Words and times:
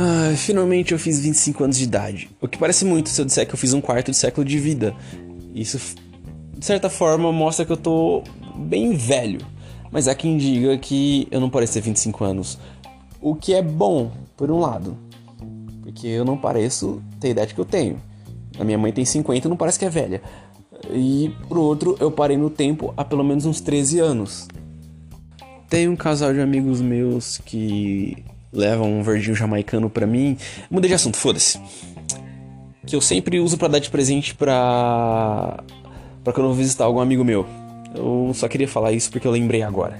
Ah, 0.00 0.32
finalmente 0.36 0.92
eu 0.92 0.98
fiz 0.98 1.18
25 1.18 1.64
anos 1.64 1.76
de 1.76 1.82
idade. 1.82 2.30
O 2.40 2.46
que 2.46 2.56
parece 2.56 2.84
muito 2.84 3.08
se 3.08 3.20
eu 3.20 3.24
disser 3.24 3.48
que 3.48 3.54
eu 3.54 3.58
fiz 3.58 3.72
um 3.72 3.80
quarto 3.80 4.12
de 4.12 4.16
século 4.16 4.46
de 4.46 4.56
vida. 4.56 4.94
Isso, 5.52 5.96
de 6.56 6.64
certa 6.64 6.88
forma, 6.88 7.32
mostra 7.32 7.66
que 7.66 7.72
eu 7.72 7.76
tô 7.76 8.22
bem 8.56 8.92
velho. 8.92 9.40
Mas 9.90 10.06
há 10.06 10.14
quem 10.14 10.36
diga 10.36 10.78
que 10.78 11.26
eu 11.32 11.40
não 11.40 11.50
pareço 11.50 11.72
ter 11.72 11.80
25 11.80 12.22
anos. 12.22 12.58
O 13.20 13.34
que 13.34 13.52
é 13.52 13.60
bom, 13.60 14.12
por 14.36 14.52
um 14.52 14.60
lado. 14.60 14.96
Porque 15.82 16.06
eu 16.06 16.24
não 16.24 16.36
pareço 16.36 17.02
ter 17.18 17.28
a 17.28 17.30
idade 17.32 17.54
que 17.54 17.60
eu 17.60 17.64
tenho. 17.64 18.00
A 18.56 18.62
minha 18.62 18.78
mãe 18.78 18.92
tem 18.92 19.04
50 19.04 19.48
e 19.48 19.50
não 19.50 19.56
parece 19.56 19.80
que 19.80 19.84
é 19.84 19.90
velha. 19.90 20.22
E, 20.92 21.34
por 21.48 21.58
outro, 21.58 21.96
eu 21.98 22.08
parei 22.08 22.36
no 22.36 22.50
tempo 22.50 22.94
há 22.96 23.04
pelo 23.04 23.24
menos 23.24 23.44
uns 23.46 23.60
13 23.60 23.98
anos. 23.98 24.46
Tem 25.68 25.88
um 25.88 25.96
casal 25.96 26.32
de 26.32 26.40
amigos 26.40 26.80
meus 26.80 27.38
que 27.38 28.24
levam 28.52 28.90
um 28.90 29.02
verdinho 29.02 29.34
jamaicano 29.34 29.88
para 29.88 30.06
mim. 30.06 30.36
Mudei 30.70 30.88
de 30.88 30.94
assunto, 30.94 31.16
foda-se. 31.16 31.60
Que 32.86 32.96
eu 32.96 33.00
sempre 33.00 33.38
uso 33.40 33.58
para 33.58 33.68
dar 33.68 33.78
de 33.78 33.90
presente 33.90 34.34
pra. 34.34 35.62
pra 36.24 36.32
quando 36.32 36.46
eu 36.46 36.48
vou 36.48 36.54
visitar 36.54 36.84
algum 36.84 37.00
amigo 37.00 37.24
meu. 37.24 37.46
Eu 37.94 38.30
só 38.34 38.48
queria 38.48 38.68
falar 38.68 38.92
isso 38.92 39.10
porque 39.10 39.26
eu 39.26 39.32
lembrei 39.32 39.62
agora. 39.62 39.98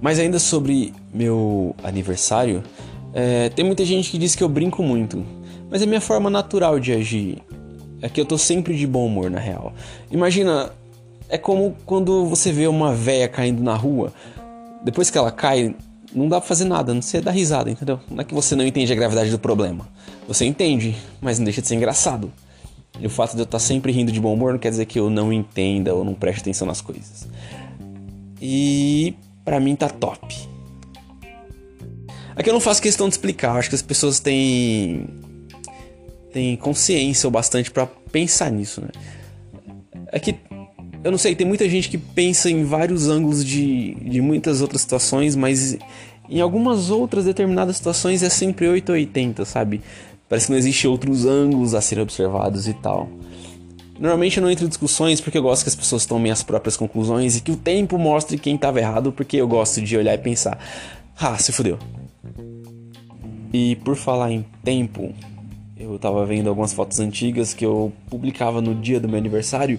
Mas 0.00 0.18
ainda 0.18 0.38
sobre 0.38 0.92
meu 1.12 1.74
aniversário, 1.82 2.62
é, 3.14 3.48
tem 3.48 3.64
muita 3.64 3.84
gente 3.84 4.10
que 4.10 4.18
diz 4.18 4.34
que 4.34 4.44
eu 4.44 4.48
brinco 4.48 4.82
muito. 4.82 5.24
Mas 5.70 5.82
é 5.82 5.86
minha 5.86 6.00
forma 6.00 6.28
natural 6.28 6.78
de 6.78 6.92
agir. 6.92 7.38
É 8.02 8.08
que 8.08 8.20
eu 8.20 8.26
tô 8.26 8.36
sempre 8.36 8.76
de 8.76 8.86
bom 8.86 9.06
humor, 9.06 9.30
na 9.30 9.38
real. 9.38 9.72
Imagina, 10.10 10.70
é 11.28 11.38
como 11.38 11.74
quando 11.86 12.26
você 12.26 12.52
vê 12.52 12.66
uma 12.66 12.92
véia 12.92 13.26
caindo 13.26 13.62
na 13.62 13.74
rua. 13.74 14.12
Depois 14.84 15.10
que 15.10 15.16
ela 15.16 15.32
cai, 15.32 15.74
não 16.16 16.28
dá 16.28 16.40
pra 16.40 16.48
fazer 16.48 16.64
nada, 16.64 16.94
não 16.94 17.02
sei 17.02 17.20
dar 17.20 17.30
risada, 17.30 17.70
entendeu? 17.70 18.00
Não 18.10 18.20
é 18.20 18.24
que 18.24 18.34
você 18.34 18.56
não 18.56 18.66
entende 18.66 18.90
a 18.90 18.96
gravidade 18.96 19.30
do 19.30 19.38
problema. 19.38 19.86
Você 20.26 20.46
entende, 20.46 20.96
mas 21.20 21.38
não 21.38 21.44
deixa 21.44 21.60
de 21.60 21.68
ser 21.68 21.74
engraçado. 21.74 22.32
E 22.98 23.06
o 23.06 23.10
fato 23.10 23.34
de 23.34 23.40
eu 23.40 23.44
estar 23.44 23.58
sempre 23.58 23.92
rindo 23.92 24.10
de 24.10 24.18
bom 24.18 24.32
humor 24.32 24.52
não 24.52 24.58
quer 24.58 24.70
dizer 24.70 24.86
que 24.86 24.98
eu 24.98 25.10
não 25.10 25.30
entenda 25.30 25.94
ou 25.94 26.02
não 26.02 26.14
preste 26.14 26.40
atenção 26.40 26.66
nas 26.66 26.80
coisas. 26.80 27.28
E 28.40 29.14
para 29.44 29.60
mim 29.60 29.76
tá 29.76 29.90
top. 29.90 30.34
Aqui 32.34 32.48
eu 32.48 32.54
não 32.54 32.60
faço 32.60 32.80
questão 32.80 33.08
de 33.08 33.14
explicar, 33.14 33.56
acho 33.56 33.68
que 33.68 33.74
as 33.74 33.82
pessoas 33.82 34.18
têm 34.18 35.06
têm 36.32 36.56
consciência 36.56 37.28
o 37.28 37.30
bastante 37.30 37.70
para 37.70 37.86
pensar 37.86 38.50
nisso, 38.50 38.80
né? 38.80 38.88
É 40.08 40.18
que 40.18 40.34
eu 41.06 41.12
não 41.12 41.18
sei, 41.18 41.36
tem 41.36 41.46
muita 41.46 41.68
gente 41.68 41.88
que 41.88 41.96
pensa 41.96 42.50
em 42.50 42.64
vários 42.64 43.08
ângulos 43.08 43.44
de, 43.44 43.94
de 43.94 44.20
muitas 44.20 44.60
outras 44.60 44.80
situações, 44.80 45.36
mas 45.36 45.78
em 46.28 46.40
algumas 46.40 46.90
outras 46.90 47.26
determinadas 47.26 47.76
situações 47.76 48.24
é 48.24 48.28
sempre 48.28 48.66
8 48.66 48.88
ou 48.88 48.96
80, 48.96 49.44
sabe? 49.44 49.80
Parece 50.28 50.46
que 50.46 50.52
não 50.52 50.58
existe 50.58 50.88
outros 50.88 51.24
ângulos 51.24 51.74
a 51.74 51.80
serem 51.80 52.02
observados 52.02 52.66
e 52.66 52.74
tal. 52.74 53.08
Normalmente 54.00 54.38
eu 54.38 54.42
não 54.42 54.50
entro 54.50 54.64
em 54.64 54.68
discussões 54.68 55.20
porque 55.20 55.38
eu 55.38 55.42
gosto 55.42 55.62
que 55.62 55.68
as 55.68 55.76
pessoas 55.76 56.04
tomem 56.04 56.32
as 56.32 56.42
próprias 56.42 56.76
conclusões 56.76 57.36
e 57.36 57.40
que 57.40 57.52
o 57.52 57.56
tempo 57.56 57.96
mostre 57.96 58.36
quem 58.36 58.56
estava 58.56 58.80
errado, 58.80 59.12
porque 59.12 59.36
eu 59.36 59.46
gosto 59.46 59.80
de 59.80 59.96
olhar 59.96 60.14
e 60.14 60.18
pensar: 60.18 60.58
ah, 61.16 61.38
se 61.38 61.52
fudeu. 61.52 61.78
E 63.52 63.76
por 63.76 63.94
falar 63.94 64.32
em 64.32 64.44
tempo, 64.64 65.14
eu 65.78 65.96
tava 66.00 66.26
vendo 66.26 66.48
algumas 66.48 66.72
fotos 66.72 66.98
antigas 66.98 67.54
que 67.54 67.64
eu 67.64 67.92
publicava 68.10 68.60
no 68.60 68.74
dia 68.74 68.98
do 68.98 69.08
meu 69.08 69.18
aniversário 69.18 69.78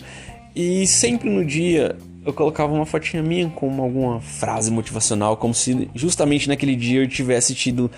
e 0.58 0.88
sempre 0.88 1.30
no 1.30 1.46
dia 1.46 1.96
eu 2.26 2.34
colocava 2.34 2.74
uma 2.74 2.86
fotinha 2.86 3.22
minha 3.22 3.48
com 3.48 3.80
alguma 3.80 4.20
frase 4.20 4.72
motivacional, 4.72 5.38
como 5.38 5.54
se 5.54 5.88
justamente 5.94 6.48
naquele 6.48 6.76
dia 6.76 7.02
eu 7.02 7.08
tivesse 7.08 7.54
tido 7.54 7.92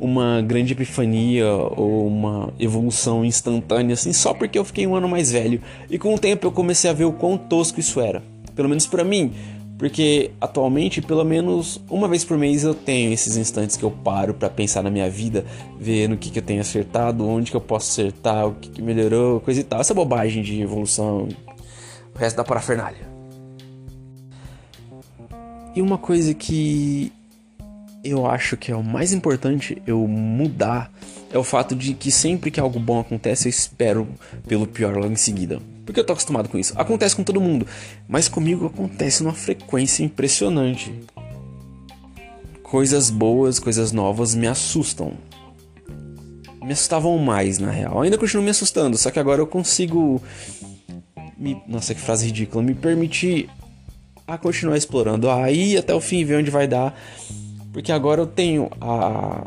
uma 0.00 0.40
grande 0.40 0.72
epifania 0.72 1.46
ou 1.46 2.06
uma 2.06 2.54
evolução 2.58 3.22
instantânea, 3.22 3.92
assim, 3.92 4.14
só 4.14 4.32
porque 4.32 4.58
eu 4.58 4.64
fiquei 4.64 4.86
um 4.86 4.94
ano 4.94 5.06
mais 5.06 5.30
velho. 5.30 5.60
E 5.90 5.98
com 5.98 6.14
o 6.14 6.18
tempo 6.18 6.46
eu 6.46 6.50
comecei 6.50 6.88
a 6.88 6.94
ver 6.94 7.04
o 7.04 7.12
quão 7.12 7.36
tosco 7.36 7.78
isso 7.78 8.00
era. 8.00 8.22
Pelo 8.54 8.70
menos 8.70 8.86
para 8.86 9.04
mim. 9.04 9.32
Porque 9.78 10.30
atualmente, 10.40 11.02
pelo 11.02 11.22
menos 11.22 11.82
uma 11.90 12.08
vez 12.08 12.24
por 12.24 12.38
mês, 12.38 12.64
eu 12.64 12.74
tenho 12.74 13.12
esses 13.12 13.36
instantes 13.36 13.76
que 13.76 13.84
eu 13.84 13.90
paro 13.90 14.32
para 14.32 14.48
pensar 14.48 14.82
na 14.82 14.90
minha 14.90 15.10
vida, 15.10 15.44
ver 15.78 16.08
no 16.08 16.16
que, 16.16 16.30
que 16.30 16.38
eu 16.38 16.42
tenho 16.42 16.62
acertado, 16.62 17.28
onde 17.28 17.50
que 17.50 17.56
eu 17.56 17.60
posso 17.60 17.90
acertar, 17.90 18.48
o 18.48 18.54
que, 18.54 18.70
que 18.70 18.80
melhorou, 18.80 19.38
coisa 19.40 19.60
e 19.60 19.64
tal. 19.64 19.80
Essa 19.82 19.92
bobagem 19.92 20.42
de 20.42 20.62
evolução, 20.62 21.28
o 22.16 22.18
resto 22.18 22.36
da 22.36 22.44
parafernália. 22.44 23.06
E 25.74 25.82
uma 25.82 25.98
coisa 25.98 26.32
que 26.32 27.12
eu 28.02 28.26
acho 28.26 28.56
que 28.56 28.72
é 28.72 28.76
o 28.76 28.82
mais 28.82 29.12
importante 29.12 29.82
eu 29.86 30.06
mudar 30.08 30.90
é 31.30 31.36
o 31.36 31.44
fato 31.44 31.76
de 31.76 31.92
que 31.92 32.10
sempre 32.10 32.50
que 32.50 32.58
algo 32.58 32.80
bom 32.80 33.00
acontece, 33.00 33.46
eu 33.46 33.50
espero 33.50 34.08
pelo 34.48 34.66
pior 34.66 34.96
logo 34.96 35.12
em 35.12 35.16
seguida. 35.16 35.60
Porque 35.84 36.00
eu 36.00 36.04
tô 36.04 36.14
acostumado 36.14 36.48
com 36.48 36.58
isso. 36.58 36.72
Acontece 36.76 37.14
com 37.14 37.22
todo 37.22 37.40
mundo, 37.40 37.66
mas 38.08 38.28
comigo 38.28 38.66
acontece 38.66 39.22
numa 39.22 39.34
frequência 39.34 40.02
impressionante. 40.02 40.94
Coisas 42.62 43.10
boas, 43.10 43.58
coisas 43.58 43.92
novas 43.92 44.34
me 44.34 44.46
assustam. 44.46 45.12
Me 46.62 46.72
assustavam 46.72 47.18
mais, 47.18 47.58
na 47.58 47.70
real. 47.70 48.00
Ainda 48.00 48.16
continuo 48.16 48.42
me 48.42 48.50
assustando, 48.50 48.96
só 48.96 49.10
que 49.10 49.18
agora 49.18 49.42
eu 49.42 49.46
consigo 49.46 50.22
me, 51.36 51.62
nossa, 51.66 51.94
que 51.94 52.00
frase 52.00 52.26
ridícula, 52.26 52.62
me 52.62 52.74
permitir 52.74 53.48
a 54.26 54.36
continuar 54.36 54.76
explorando, 54.76 55.30
a 55.30 55.50
ir 55.50 55.78
até 55.78 55.94
o 55.94 56.00
fim 56.00 56.24
ver 56.24 56.38
onde 56.38 56.50
vai 56.50 56.66
dar, 56.66 56.98
porque 57.72 57.92
agora 57.92 58.20
eu 58.20 58.26
tenho 58.26 58.70
a, 58.80 59.46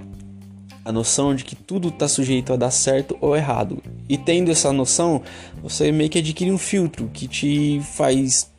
a 0.86 0.92
noção 0.92 1.36
de 1.36 1.44
que 1.44 1.56
tudo 1.56 1.90
está 1.90 2.08
sujeito 2.08 2.54
a 2.54 2.56
dar 2.56 2.72
certo 2.72 3.18
ou 3.20 3.36
errado. 3.36 3.82
E 4.08 4.18
tendo 4.18 4.52
essa 4.52 4.72
noção, 4.72 5.22
você 5.62 5.92
meio 5.92 6.10
que 6.10 6.20
adquire 6.20 6.52
um 6.52 6.58
filtro 6.58 7.10
que 7.14 7.28
te 7.28 7.82
faz 7.94 8.50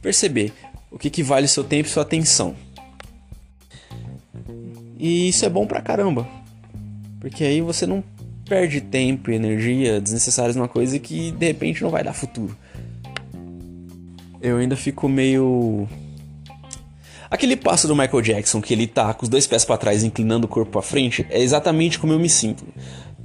perceber 0.00 0.52
o 0.90 0.98
que, 0.98 1.10
que 1.10 1.22
vale 1.22 1.48
seu 1.48 1.64
tempo 1.64 1.88
e 1.88 1.90
sua 1.90 2.02
atenção. 2.02 2.54
E 4.98 5.28
isso 5.28 5.44
é 5.44 5.48
bom 5.48 5.66
pra 5.66 5.80
caramba. 5.80 6.28
Porque 7.18 7.42
aí 7.42 7.60
você 7.60 7.86
não 7.86 8.04
perde 8.44 8.80
tempo 8.80 9.30
e 9.30 9.34
energia 9.34 10.00
desnecessários 10.00 10.56
numa 10.56 10.68
coisa 10.68 10.98
que 10.98 11.30
de 11.32 11.46
repente 11.46 11.82
não 11.82 11.90
vai 11.90 12.02
dar 12.02 12.12
futuro. 12.12 12.56
Eu 14.40 14.58
ainda 14.58 14.76
fico 14.76 15.08
meio. 15.08 15.88
Aquele 17.30 17.56
passo 17.56 17.86
do 17.88 17.96
Michael 17.96 18.20
Jackson 18.20 18.60
que 18.60 18.74
ele 18.74 18.86
tá 18.86 19.14
com 19.14 19.22
os 19.22 19.28
dois 19.28 19.46
pés 19.46 19.64
para 19.64 19.78
trás 19.78 20.02
inclinando 20.02 20.46
o 20.46 20.48
corpo 20.48 20.72
para 20.72 20.82
frente 20.82 21.26
é 21.30 21.40
exatamente 21.40 21.98
como 21.98 22.12
eu 22.12 22.18
me 22.18 22.28
sinto. 22.28 22.64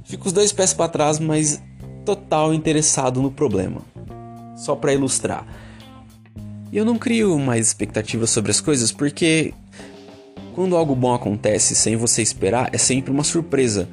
Fico 0.04 0.26
os 0.26 0.32
dois 0.32 0.52
pés 0.52 0.72
para 0.72 0.88
trás, 0.88 1.18
mas 1.18 1.60
total 2.04 2.54
interessado 2.54 3.20
no 3.20 3.30
problema. 3.30 3.82
Só 4.56 4.74
para 4.74 4.94
ilustrar. 4.94 5.46
E 6.72 6.76
eu 6.76 6.84
não 6.84 6.96
crio 6.96 7.38
mais 7.38 7.66
expectativas 7.66 8.30
sobre 8.30 8.50
as 8.50 8.60
coisas 8.60 8.92
porque 8.92 9.52
quando 10.54 10.76
algo 10.76 10.94
bom 10.94 11.14
acontece 11.14 11.74
sem 11.74 11.96
você 11.96 12.22
esperar 12.22 12.70
é 12.72 12.78
sempre 12.78 13.10
uma 13.10 13.24
surpresa. 13.24 13.88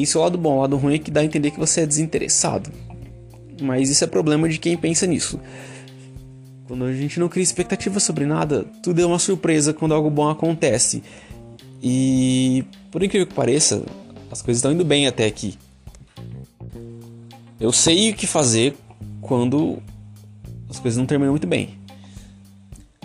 Isso 0.00 0.16
é 0.16 0.20
o 0.22 0.24
lado 0.24 0.38
bom, 0.38 0.56
o 0.56 0.60
lado 0.62 0.78
ruim 0.78 0.94
é 0.94 0.98
que 0.98 1.10
dá 1.10 1.20
a 1.20 1.24
entender 1.24 1.50
que 1.50 1.58
você 1.58 1.82
é 1.82 1.86
desinteressado. 1.86 2.70
Mas 3.60 3.90
isso 3.90 4.02
é 4.02 4.06
problema 4.06 4.48
de 4.48 4.56
quem 4.56 4.74
pensa 4.74 5.06
nisso. 5.06 5.38
Quando 6.66 6.86
a 6.86 6.92
gente 6.94 7.20
não 7.20 7.28
cria 7.28 7.42
expectativa 7.42 8.00
sobre 8.00 8.24
nada, 8.24 8.64
tudo 8.82 8.98
é 8.98 9.04
uma 9.04 9.18
surpresa 9.18 9.74
quando 9.74 9.92
algo 9.92 10.08
bom 10.08 10.30
acontece. 10.30 11.02
E 11.82 12.64
por 12.90 13.02
incrível 13.02 13.26
que 13.26 13.34
pareça, 13.34 13.84
as 14.30 14.40
coisas 14.40 14.60
estão 14.60 14.72
indo 14.72 14.86
bem 14.86 15.06
até 15.06 15.26
aqui. 15.26 15.58
Eu 17.60 17.70
sei 17.70 18.10
o 18.10 18.14
que 18.14 18.26
fazer 18.26 18.74
quando 19.20 19.82
as 20.70 20.78
coisas 20.78 20.96
não 20.96 21.04
terminam 21.04 21.34
muito 21.34 21.46
bem. 21.46 21.78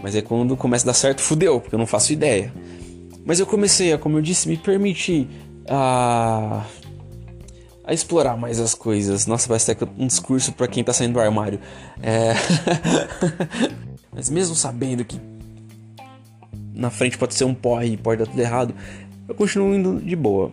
Mas 0.01 0.15
é 0.15 0.21
quando 0.21 0.55
começa 0.55 0.85
a 0.85 0.87
dar 0.87 0.93
certo, 0.93 1.19
fudeu, 1.19 1.59
porque 1.59 1.75
eu 1.75 1.79
não 1.79 1.87
faço 1.87 2.13
ideia. 2.13 2.53
Mas 3.25 3.41
eu 3.41 3.45
comecei 3.45 3.91
a, 3.91 3.97
como 3.97 4.17
eu 4.17 4.21
disse, 4.21 4.47
me 4.47 4.55
permitir 4.55 5.27
a 5.67 6.63
a 7.85 7.93
explorar 7.93 8.35
mais 8.35 8.59
as 8.59 8.73
coisas. 8.73 9.27
Nossa, 9.27 9.47
vai 9.47 9.59
ser 9.59 9.77
um 9.97 10.07
discurso 10.07 10.51
para 10.51 10.67
quem 10.67 10.83
tá 10.83 10.91
saindo 10.91 11.13
do 11.13 11.19
armário. 11.19 11.59
É... 12.01 12.33
Mas 14.11 14.29
mesmo 14.29 14.55
sabendo 14.55 15.05
que 15.05 15.19
na 16.73 16.89
frente 16.89 17.17
pode 17.17 17.35
ser 17.35 17.45
um 17.45 17.53
porre 17.53 17.93
e 17.93 17.97
pode 17.97 18.19
dar 18.23 18.29
tudo 18.29 18.39
errado, 18.39 18.73
eu 19.27 19.35
continuo 19.35 19.73
indo 19.73 20.01
de 20.01 20.15
boa. 20.15 20.51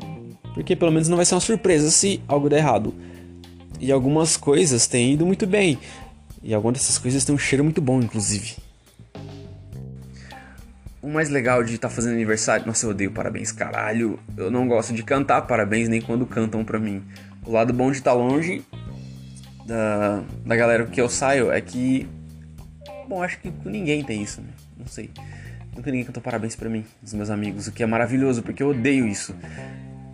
Porque 0.54 0.76
pelo 0.76 0.92
menos 0.92 1.08
não 1.08 1.16
vai 1.16 1.24
ser 1.24 1.34
uma 1.34 1.40
surpresa 1.40 1.90
se 1.90 2.20
algo 2.28 2.48
der 2.48 2.58
errado. 2.58 2.94
E 3.80 3.90
algumas 3.90 4.36
coisas 4.36 4.86
têm 4.86 5.14
ido 5.14 5.24
muito 5.24 5.46
bem. 5.46 5.78
E 6.42 6.52
algumas 6.52 6.78
dessas 6.78 6.98
coisas 6.98 7.24
têm 7.24 7.34
um 7.34 7.38
cheiro 7.38 7.64
muito 7.64 7.80
bom, 7.80 8.00
inclusive. 8.00 8.56
O 11.02 11.10
mais 11.10 11.28
legal 11.28 11.64
de 11.64 11.74
estar 11.74 11.88
tá 11.88 11.94
fazendo 11.94 12.14
aniversário. 12.14 12.64
Nossa, 12.64 12.86
eu 12.86 12.90
odeio 12.90 13.10
parabéns, 13.10 13.50
caralho. 13.50 14.20
Eu 14.36 14.50
não 14.50 14.68
gosto 14.68 14.94
de 14.94 15.02
cantar 15.02 15.42
parabéns 15.42 15.88
nem 15.88 16.00
quando 16.00 16.24
cantam 16.24 16.64
pra 16.64 16.78
mim. 16.78 17.02
O 17.44 17.50
lado 17.50 17.72
bom 17.72 17.90
de 17.90 17.98
estar 17.98 18.12
tá 18.12 18.16
longe 18.16 18.64
da, 19.66 20.22
da 20.46 20.56
galera 20.56 20.86
que 20.86 21.00
eu 21.00 21.08
saio 21.08 21.50
é 21.50 21.60
que. 21.60 22.08
Bom, 23.08 23.20
acho 23.20 23.40
que 23.40 23.52
ninguém 23.64 24.04
tem 24.04 24.22
isso, 24.22 24.40
né? 24.40 24.48
Não 24.78 24.86
sei. 24.86 25.10
Nunca 25.74 25.90
ninguém 25.90 26.04
cantou 26.04 26.22
parabéns 26.22 26.54
para 26.54 26.68
mim, 26.68 26.84
dos 27.02 27.14
meus 27.14 27.30
amigos, 27.30 27.66
o 27.66 27.72
que 27.72 27.82
é 27.82 27.86
maravilhoso, 27.86 28.42
porque 28.42 28.62
eu 28.62 28.68
odeio 28.68 29.06
isso. 29.06 29.34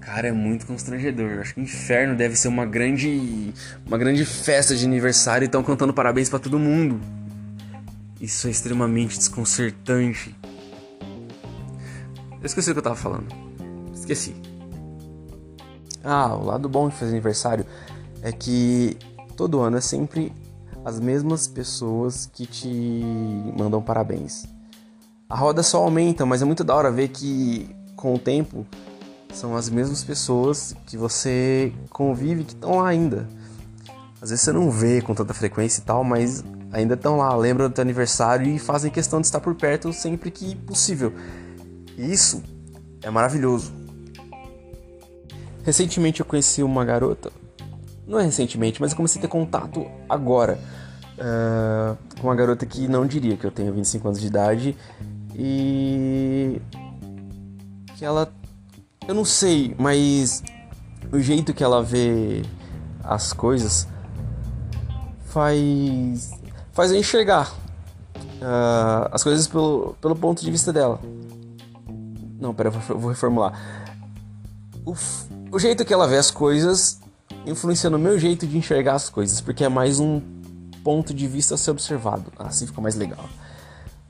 Cara, 0.00 0.28
é 0.28 0.32
muito 0.32 0.64
constrangedor. 0.64 1.40
Acho 1.40 1.52
que 1.52 1.60
o 1.60 1.62
inferno 1.62 2.16
deve 2.16 2.34
ser 2.34 2.48
uma 2.48 2.64
grande. 2.64 3.52
uma 3.86 3.98
grande 3.98 4.24
festa 4.24 4.74
de 4.74 4.86
aniversário 4.86 5.44
e 5.44 5.46
estão 5.46 5.62
cantando 5.62 5.92
parabéns 5.92 6.30
para 6.30 6.38
todo 6.38 6.58
mundo. 6.58 6.98
Isso 8.20 8.48
é 8.48 8.50
extremamente 8.50 9.18
desconcertante. 9.18 10.34
Eu 12.40 12.46
esqueci 12.46 12.70
o 12.70 12.74
que 12.74 12.78
eu 12.78 12.82
tava 12.82 12.96
falando. 12.96 13.26
Esqueci. 13.92 14.34
Ah, 16.04 16.34
o 16.34 16.44
lado 16.44 16.68
bom 16.68 16.88
de 16.88 16.94
fazer 16.94 17.10
aniversário 17.10 17.66
é 18.22 18.32
que 18.32 18.96
todo 19.36 19.60
ano 19.60 19.76
é 19.76 19.80
sempre 19.80 20.32
as 20.84 21.00
mesmas 21.00 21.46
pessoas 21.46 22.30
que 22.32 22.46
te 22.46 23.02
mandam 23.56 23.82
parabéns. 23.82 24.46
A 25.28 25.36
roda 25.36 25.62
só 25.62 25.82
aumenta, 25.82 26.24
mas 26.24 26.40
é 26.40 26.44
muito 26.44 26.64
da 26.64 26.74
hora 26.74 26.90
ver 26.90 27.08
que 27.08 27.74
com 27.96 28.14
o 28.14 28.18
tempo 28.18 28.64
são 29.34 29.56
as 29.56 29.68
mesmas 29.68 30.02
pessoas 30.02 30.74
que 30.86 30.96
você 30.96 31.72
convive 31.90 32.44
que 32.44 32.54
estão 32.54 32.76
lá 32.76 32.88
ainda. 32.88 33.28
Às 34.22 34.30
vezes 34.30 34.44
você 34.44 34.52
não 34.52 34.70
vê 34.70 35.02
com 35.02 35.14
tanta 35.14 35.34
frequência 35.34 35.80
e 35.80 35.84
tal, 35.84 36.02
mas 36.02 36.42
ainda 36.72 36.94
estão 36.94 37.16
lá, 37.18 37.34
lembram 37.36 37.68
do 37.68 37.74
teu 37.74 37.82
aniversário 37.82 38.46
e 38.46 38.58
fazem 38.58 38.90
questão 38.90 39.20
de 39.20 39.26
estar 39.26 39.40
por 39.40 39.54
perto 39.54 39.92
sempre 39.92 40.30
que 40.30 40.56
possível. 40.56 41.12
E 41.98 42.12
isso 42.12 42.42
é 43.02 43.10
maravilhoso. 43.10 43.72
Recentemente 45.64 46.20
eu 46.20 46.26
conheci 46.26 46.62
uma 46.62 46.84
garota, 46.84 47.30
não 48.06 48.18
é 48.18 48.24
recentemente, 48.24 48.80
mas 48.80 48.92
eu 48.92 48.96
comecei 48.96 49.18
a 49.18 49.22
ter 49.22 49.28
contato 49.28 49.84
agora 50.08 50.58
uh, 51.18 51.98
com 52.18 52.28
uma 52.28 52.34
garota 52.34 52.64
que 52.64 52.88
não 52.88 53.06
diria 53.06 53.36
que 53.36 53.44
eu 53.44 53.50
tenho 53.50 53.74
25 53.74 54.08
anos 54.08 54.20
de 54.20 54.26
idade 54.26 54.76
e 55.34 56.58
que 57.96 58.04
ela 58.04 58.32
eu 59.06 59.14
não 59.14 59.24
sei, 59.24 59.74
mas 59.78 60.42
o 61.12 61.18
jeito 61.18 61.52
que 61.52 61.64
ela 61.64 61.82
vê 61.82 62.42
as 63.02 63.32
coisas 63.32 63.86
faz 65.26 66.30
faz 66.72 66.92
eu 66.92 66.98
enxergar 66.98 67.52
uh, 68.40 69.08
as 69.12 69.22
coisas 69.22 69.46
pelo, 69.46 69.96
pelo 70.00 70.16
ponto 70.16 70.42
de 70.42 70.50
vista 70.50 70.72
dela. 70.72 71.00
Não, 72.38 72.54
pera, 72.54 72.72
eu 72.88 72.98
vou 72.98 73.10
reformular. 73.10 73.52
O, 74.84 74.94
o 75.50 75.58
jeito 75.58 75.84
que 75.84 75.92
ela 75.92 76.06
vê 76.06 76.16
as 76.16 76.30
coisas 76.30 77.00
influencia 77.46 77.90
no 77.90 77.98
meu 77.98 78.18
jeito 78.18 78.46
de 78.46 78.56
enxergar 78.56 78.94
as 78.94 79.08
coisas, 79.08 79.40
porque 79.40 79.64
é 79.64 79.68
mais 79.68 79.98
um 79.98 80.20
ponto 80.84 81.12
de 81.12 81.26
vista 81.26 81.54
a 81.54 81.58
ser 81.58 81.70
observado. 81.70 82.32
Assim 82.38 82.66
fica 82.66 82.80
mais 82.80 82.94
legal. 82.94 83.24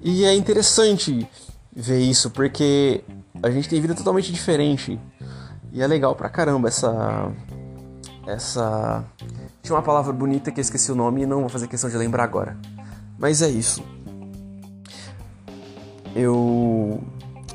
E 0.00 0.24
é 0.24 0.34
interessante 0.34 1.28
ver 1.74 2.00
isso, 2.00 2.30
porque 2.30 3.02
a 3.42 3.50
gente 3.50 3.68
tem 3.68 3.80
vida 3.80 3.94
totalmente 3.94 4.32
diferente. 4.32 5.00
E 5.72 5.82
é 5.82 5.86
legal 5.86 6.14
pra 6.14 6.28
caramba 6.28 6.68
essa. 6.68 7.32
Essa. 8.26 9.04
Tinha 9.62 9.74
uma 9.74 9.82
palavra 9.82 10.12
bonita 10.12 10.50
que 10.50 10.60
eu 10.60 10.62
esqueci 10.62 10.92
o 10.92 10.94
nome 10.94 11.22
e 11.22 11.26
não 11.26 11.40
vou 11.40 11.48
fazer 11.48 11.66
questão 11.66 11.90
de 11.90 11.96
lembrar 11.96 12.24
agora. 12.24 12.56
Mas 13.18 13.42
é 13.42 13.48
isso. 13.48 13.82
Eu 16.14 17.02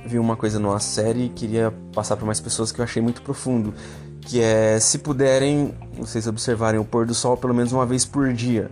vi 0.05 0.19
uma 0.19 0.35
coisa 0.35 0.59
numa 0.59 0.79
série 0.79 1.25
e 1.25 1.29
queria 1.29 1.73
passar 1.93 2.15
para 2.17 2.25
mais 2.25 2.39
pessoas 2.39 2.71
que 2.71 2.79
eu 2.79 2.83
achei 2.83 3.01
muito 3.01 3.21
profundo. 3.21 3.73
Que 4.21 4.41
é, 4.41 4.79
se 4.79 4.99
puderem, 4.99 5.73
vocês 5.97 6.27
observarem 6.27 6.79
o 6.79 6.85
pôr 6.85 7.05
do 7.05 7.13
sol 7.13 7.35
pelo 7.35 7.53
menos 7.53 7.71
uma 7.71 7.85
vez 7.85 8.05
por 8.05 8.31
dia. 8.33 8.71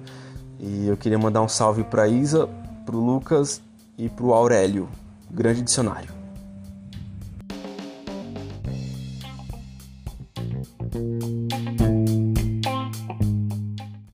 E 0.60 0.88
eu 0.88 0.96
queria 0.96 1.18
mandar 1.18 1.42
um 1.42 1.50
salve 1.50 1.84
pra 1.84 2.08
Isa, 2.08 2.48
pro 2.86 2.98
Lucas 2.98 3.62
e 3.98 4.08
pro 4.10 4.34
Aurélio, 4.34 4.88
grande 5.30 5.62
dicionário. 5.62 6.21